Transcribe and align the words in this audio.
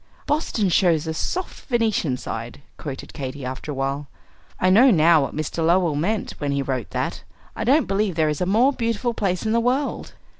"'Boston 0.25 0.67
shows 0.67 1.05
a 1.05 1.13
soft 1.13 1.67
Venetian 1.67 2.17
side,'" 2.17 2.63
quoted 2.75 3.13
Katy, 3.13 3.45
after 3.45 3.69
a 3.71 3.75
while. 3.75 4.07
"I 4.59 4.71
know 4.71 4.89
now 4.89 5.21
what 5.21 5.35
Mr. 5.35 5.63
Lowell 5.63 5.93
meant 5.93 6.31
when 6.39 6.51
he 6.53 6.63
wrote 6.63 6.89
that. 6.89 7.21
I 7.55 7.63
don't 7.65 7.85
believe 7.87 8.15
there 8.15 8.27
is 8.27 8.41
a 8.41 8.47
more 8.47 8.73
beautiful 8.73 9.13
place 9.13 9.45
in 9.45 9.51
the 9.51 9.59
world." 9.59 10.15